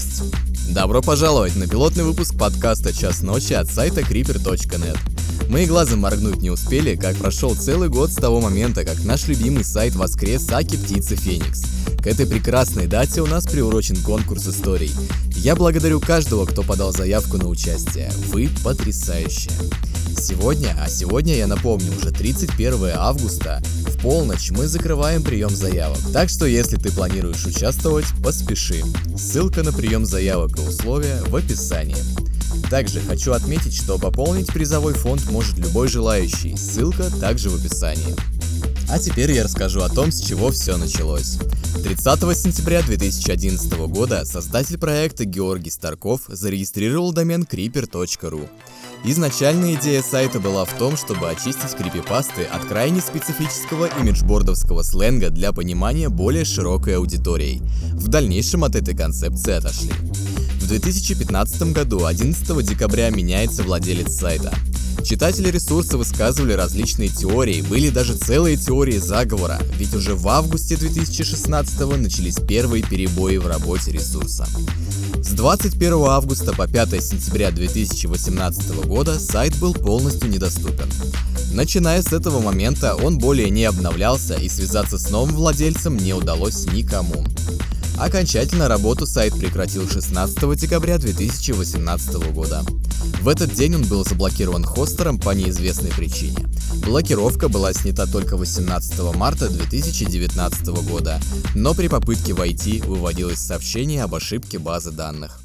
Здрасте. 0.00 0.24
Добро 0.70 1.02
пожаловать 1.02 1.54
на 1.54 1.68
пилотный 1.68 2.02
выпуск 2.02 2.36
подкаста 2.36 2.92
«Час 2.92 3.22
ночи» 3.22 3.52
от 3.52 3.70
сайта 3.70 4.00
creeper.net. 4.00 4.98
Мы 5.48 5.64
и 5.64 5.66
глазом 5.66 6.00
моргнуть 6.00 6.42
не 6.42 6.50
успели, 6.50 6.96
как 6.96 7.16
прошел 7.16 7.54
целый 7.54 7.88
год 7.88 8.10
с 8.10 8.16
того 8.16 8.40
момента, 8.40 8.84
как 8.84 9.04
наш 9.04 9.28
любимый 9.28 9.64
сайт 9.64 9.94
воскрес 9.94 10.50
Аки 10.50 10.76
Птицы 10.76 11.16
Феникс. 11.16 11.62
К 12.02 12.06
этой 12.06 12.26
прекрасной 12.26 12.86
дате 12.86 13.20
у 13.20 13.26
нас 13.26 13.44
приурочен 13.46 13.96
конкурс 13.96 14.46
историй. 14.48 14.90
Я 15.36 15.56
благодарю 15.56 16.00
каждого, 16.00 16.46
кто 16.46 16.62
подал 16.62 16.92
заявку 16.92 17.36
на 17.36 17.48
участие. 17.48 18.10
Вы 18.28 18.48
потрясающие. 18.62 19.52
Сегодня, 20.16 20.76
а 20.80 20.88
сегодня 20.88 21.34
я 21.34 21.46
напомню, 21.46 21.92
уже 21.96 22.10
31 22.10 22.92
августа, 22.96 23.62
в 23.86 24.00
полночь 24.00 24.50
мы 24.50 24.66
закрываем 24.66 25.22
прием 25.22 25.50
заявок. 25.50 25.98
Так 26.12 26.28
что 26.28 26.46
если 26.46 26.76
ты 26.76 26.92
планируешь 26.92 27.44
участвовать, 27.44 28.06
поспеши. 28.22 28.82
Ссылка 29.16 29.62
на 29.62 29.72
прием 29.72 30.06
заявок 30.06 30.58
и 30.58 30.62
условия 30.62 31.22
в 31.26 31.36
описании. 31.36 32.33
Также 32.70 33.00
хочу 33.00 33.32
отметить, 33.32 33.74
что 33.74 33.98
пополнить 33.98 34.52
призовой 34.52 34.94
фонд 34.94 35.30
может 35.30 35.58
любой 35.58 35.88
желающий, 35.88 36.56
ссылка 36.56 37.10
также 37.20 37.50
в 37.50 37.54
описании. 37.56 38.14
А 38.88 38.98
теперь 38.98 39.32
я 39.32 39.44
расскажу 39.44 39.80
о 39.80 39.88
том, 39.88 40.12
с 40.12 40.20
чего 40.20 40.50
все 40.50 40.76
началось. 40.76 41.38
30 41.82 42.20
сентября 42.36 42.82
2011 42.82 43.72
года 43.88 44.24
создатель 44.24 44.78
проекта 44.78 45.24
Георгий 45.24 45.70
Старков 45.70 46.22
зарегистрировал 46.28 47.12
домен 47.12 47.42
creeper.ru. 47.42 48.48
Изначальная 49.04 49.74
идея 49.74 50.02
сайта 50.02 50.40
была 50.40 50.64
в 50.64 50.72
том, 50.78 50.96
чтобы 50.96 51.28
очистить 51.28 51.74
крипипасты 51.76 52.44
от 52.44 52.64
крайне 52.64 53.00
специфического 53.00 53.86
имиджбордовского 54.00 54.82
сленга 54.82 55.30
для 55.30 55.52
понимания 55.52 56.08
более 56.08 56.44
широкой 56.44 56.96
аудитории. 56.96 57.60
В 57.92 58.08
дальнейшем 58.08 58.64
от 58.64 58.76
этой 58.76 58.96
концепции 58.96 59.52
отошли. 59.52 59.92
В 60.64 60.66
2015 60.66 61.74
году 61.74 62.06
11 62.06 62.64
декабря 62.64 63.10
меняется 63.10 63.62
владелец 63.62 64.16
сайта. 64.16 64.50
Читатели 65.04 65.50
ресурса 65.50 65.98
высказывали 65.98 66.54
различные 66.54 67.10
теории, 67.10 67.60
были 67.60 67.90
даже 67.90 68.16
целые 68.16 68.56
теории 68.56 68.96
заговора, 68.96 69.60
ведь 69.76 69.94
уже 69.94 70.14
в 70.14 70.26
августе 70.26 70.78
2016 70.78 71.98
начались 71.98 72.36
первые 72.36 72.82
перебои 72.82 73.36
в 73.36 73.46
работе 73.46 73.92
ресурса. 73.92 74.48
С 75.22 75.32
21 75.32 75.92
августа 76.06 76.54
по 76.54 76.66
5 76.66 76.92
сентября 77.04 77.50
2018 77.50 78.86
года 78.86 79.20
сайт 79.20 79.54
был 79.58 79.74
полностью 79.74 80.30
недоступен. 80.30 80.88
Начиная 81.52 82.00
с 82.00 82.10
этого 82.14 82.40
момента 82.40 82.94
он 82.94 83.18
более 83.18 83.50
не 83.50 83.66
обновлялся 83.66 84.36
и 84.36 84.48
связаться 84.48 84.96
с 84.96 85.10
новым 85.10 85.34
владельцем 85.34 85.98
не 85.98 86.14
удалось 86.14 86.64
никому. 86.72 87.22
Окончательно 87.98 88.66
работу 88.68 89.06
сайт 89.06 89.34
прекратил 89.38 89.88
16 89.88 90.56
декабря 90.56 90.98
2018 90.98 92.32
года. 92.32 92.64
В 93.20 93.28
этот 93.28 93.54
день 93.54 93.76
он 93.76 93.84
был 93.84 94.04
заблокирован 94.04 94.64
хостером 94.64 95.18
по 95.18 95.30
неизвестной 95.30 95.90
причине. 95.90 96.48
Блокировка 96.84 97.48
была 97.48 97.72
снята 97.72 98.06
только 98.06 98.36
18 98.36 99.14
марта 99.14 99.48
2019 99.48 100.66
года, 100.88 101.20
но 101.54 101.72
при 101.72 101.86
попытке 101.86 102.34
войти 102.34 102.80
выводилось 102.80 103.38
сообщение 103.38 104.02
об 104.02 104.14
ошибке 104.14 104.58
базы 104.58 104.90
данных. 104.90 105.40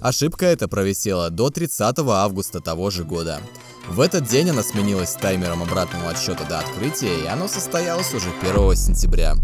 Ошибка 0.00 0.46
эта 0.46 0.68
провисела 0.68 1.30
до 1.30 1.50
30 1.50 1.98
августа 1.98 2.60
того 2.60 2.90
же 2.90 3.02
года. 3.02 3.40
В 3.88 4.00
этот 4.00 4.28
день 4.28 4.50
она 4.50 4.62
сменилась 4.62 5.14
таймером 5.14 5.62
обратного 5.62 6.10
отсчета 6.10 6.44
до 6.44 6.60
открытия, 6.60 7.24
и 7.24 7.26
оно 7.26 7.48
состоялось 7.48 8.14
уже 8.14 8.30
1 8.40 8.76
сентября. 8.76 9.34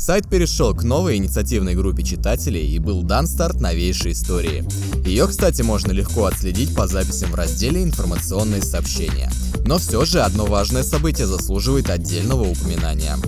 Сайт 0.00 0.30
перешел 0.30 0.74
к 0.74 0.82
новой 0.82 1.18
инициативной 1.18 1.74
группе 1.74 2.02
читателей 2.02 2.66
и 2.66 2.78
был 2.78 3.02
дан 3.02 3.26
старт 3.26 3.60
новейшей 3.60 4.12
истории. 4.12 4.64
Ее, 5.06 5.28
кстати, 5.28 5.60
можно 5.60 5.92
легко 5.92 6.24
отследить 6.24 6.74
по 6.74 6.86
записям 6.86 7.30
в 7.30 7.34
разделе 7.34 7.82
«Информационные 7.82 8.62
сообщения». 8.62 9.30
Но 9.66 9.76
все 9.76 10.06
же 10.06 10.22
одно 10.22 10.46
важное 10.46 10.84
событие 10.84 11.26
заслуживает 11.26 11.90
отдельного 11.90 12.44
упоминания. 12.44 13.18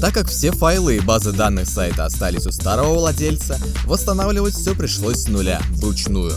Так 0.00 0.14
как 0.14 0.28
все 0.28 0.50
файлы 0.50 0.96
и 0.96 1.00
базы 1.00 1.32
данных 1.32 1.68
сайта 1.68 2.06
остались 2.06 2.46
у 2.46 2.50
старого 2.50 2.94
владельца, 2.94 3.58
восстанавливать 3.84 4.54
все 4.54 4.74
пришлось 4.74 5.24
с 5.24 5.28
нуля, 5.28 5.60
вручную. 5.72 6.32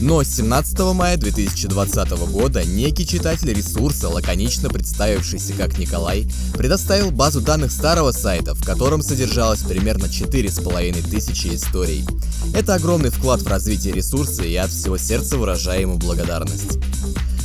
Но 0.00 0.22
17 0.22 0.78
мая 0.94 1.16
2020 1.16 2.10
года 2.30 2.64
некий 2.64 3.06
читатель 3.06 3.52
ресурса, 3.52 4.08
лаконично 4.08 4.68
представившийся 4.68 5.52
как 5.54 5.78
Николай, 5.78 6.26
предоставил 6.54 7.10
базу 7.10 7.40
данных 7.40 7.70
старого 7.70 8.12
сайта, 8.12 8.54
в 8.54 8.64
котором 8.64 9.02
содержалось 9.02 9.60
примерно 9.60 10.06
4,5 10.06 11.10
тысячи 11.10 11.54
историй. 11.54 12.04
Это 12.54 12.74
огромный 12.74 13.10
вклад 13.10 13.42
в 13.42 13.46
развитие 13.46 13.94
ресурса 13.94 14.42
и 14.42 14.54
от 14.56 14.70
всего 14.70 14.98
сердца 14.98 15.38
выражаю 15.38 15.82
ему 15.82 15.96
благодарность. 15.98 16.78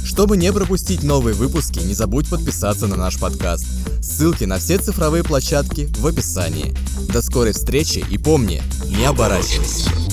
Чтобы 0.04 0.38
не 0.38 0.52
пропустить 0.52 1.04
новые 1.04 1.36
выпуски, 1.36 1.80
не 1.80 1.94
забудь 1.94 2.28
подписаться 2.30 2.88
на 2.88 2.96
наш 2.96 3.20
подкаст. 3.20 3.66
Ссылки 4.02 4.46
на 4.46 4.58
все 4.58 4.80
цифровые 4.80 5.24
площадки 5.24 5.88
в 6.00 6.08
описании. 6.08 6.76
До 7.14 7.22
скорой 7.22 7.54
встречи 7.54 8.04
и 8.10 8.18
помни, 8.18 8.62
не 8.88 9.06
оборачивайся. 9.06 10.09